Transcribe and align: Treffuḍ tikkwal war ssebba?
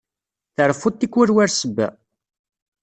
Treffuḍ 0.55 0.93
tikkwal 0.97 1.29
war 1.35 1.49
ssebba? 1.51 1.87